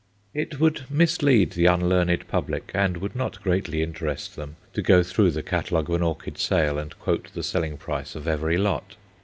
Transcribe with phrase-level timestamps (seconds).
[0.33, 5.29] It would mislead the unlearned public, and would not greatly interest them, to go through
[5.29, 8.95] the catalogue of an orchid sale and quote the selling price of every lot.